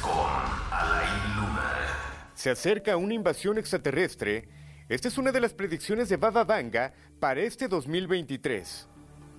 [0.00, 0.12] con
[0.70, 1.72] Alain Luna.
[2.34, 4.48] Se acerca una invasión extraterrestre.
[4.88, 8.88] Esta es una de las predicciones de Baba Vanga para este 2023.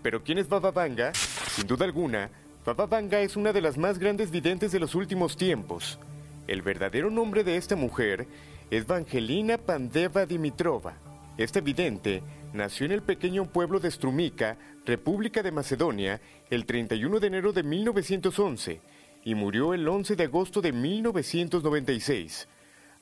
[0.02, 1.13] Pero ¿quién es Baba Vanga?
[1.13, 2.30] Sin duda alguna,
[2.66, 5.99] Baba Vanga es una de las más grandes videntes de los últimos tiempos.
[6.48, 8.27] El verdadero nombre de esta mujer
[8.70, 10.93] es Vangelina Pandeva Dimitrova.
[11.38, 12.23] Esta vidente
[12.54, 17.63] nació en el pequeño pueblo de Strumica, República de Macedonia, el 31 de enero de
[17.63, 18.82] 1911
[19.23, 22.48] y murió el 11 de agosto de 1996,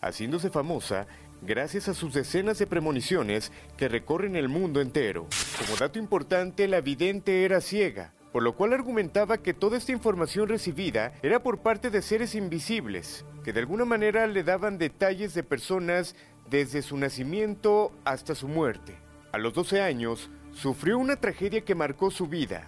[0.02, 1.08] haciéndose famosa
[1.42, 5.28] gracias a sus decenas de premoniciones que recorren el mundo entero.
[5.58, 10.50] Como dato importante, la vidente era ciega, por lo cual argumentaba que toda esta información
[10.50, 15.44] recibida era por parte de seres invisibles, que de alguna manera le daban detalles de
[15.44, 16.16] personas
[16.50, 18.98] desde su nacimiento hasta su muerte.
[19.32, 22.68] A los 12 años, sufrió una tragedia que marcó su vida.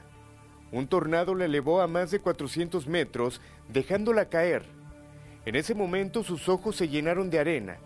[0.72, 4.64] Un tornado la elevó a más de 400 metros, dejándola caer.
[5.46, 7.78] En ese momento sus ojos se llenaron de arena,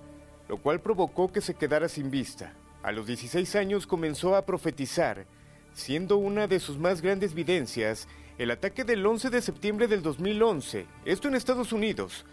[0.48, 2.54] lo cual provocó que se quedara sin vista.
[2.84, 5.26] A los 16 años comenzó a profetizar,
[5.74, 10.86] siendo una de sus más grandes videncias el ataque del 11 de septiembre del 2011,
[11.06, 12.26] esto en Estados Unidos,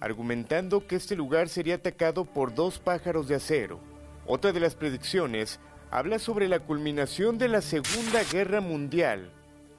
[0.00, 3.80] argumentando que este lugar sería atacado por dos pájaros de acero.
[4.26, 5.58] Otra de las predicciones
[5.90, 9.32] habla sobre la culminación de la Segunda Guerra Mundial,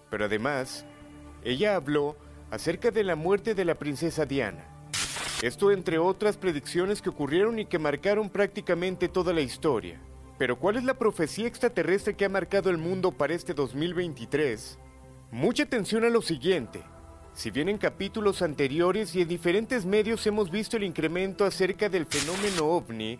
[0.10, 0.86] pero además,
[1.44, 2.16] ella habló
[2.52, 4.66] acerca de la muerte de la princesa Diana.
[5.42, 10.02] Esto entre otras predicciones que ocurrieron y que marcaron prácticamente toda la historia.
[10.38, 14.80] Pero ¿cuál es la profecía extraterrestre que ha marcado el mundo para este 2023?
[15.32, 16.84] Mucha atención a lo siguiente.
[17.34, 22.06] Si bien en capítulos anteriores y en diferentes medios hemos visto el incremento acerca del
[22.06, 23.20] fenómeno ovni,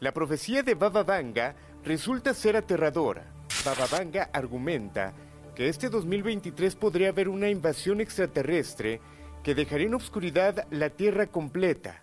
[0.00, 1.54] la profecía de Baba Vanga
[1.84, 3.34] resulta ser aterradora.
[3.64, 5.12] Baba Vanga argumenta
[5.60, 8.98] que este 2023 podría haber una invasión extraterrestre
[9.42, 12.02] que dejaría en obscuridad la Tierra completa.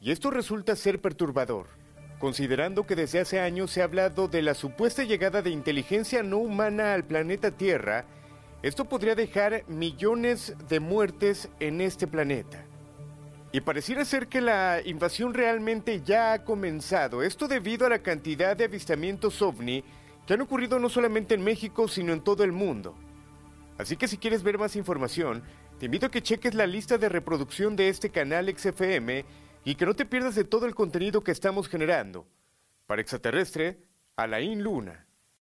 [0.00, 1.66] Y esto resulta ser perturbador,
[2.18, 6.38] considerando que desde hace años se ha hablado de la supuesta llegada de inteligencia no
[6.38, 8.06] humana al planeta Tierra,
[8.62, 12.64] esto podría dejar millones de muertes en este planeta.
[13.52, 18.56] Y pareciera ser que la invasión realmente ya ha comenzado, esto debido a la cantidad
[18.56, 19.84] de avistamientos ovni
[20.28, 22.94] que han ocurrido no solamente en México, sino en todo el mundo.
[23.78, 25.42] Así que si quieres ver más información,
[25.78, 29.24] te invito a que cheques la lista de reproducción de este canal XFM
[29.64, 32.26] y que no te pierdas de todo el contenido que estamos generando.
[32.86, 33.78] Para extraterrestre,
[34.16, 35.07] Alain Luna.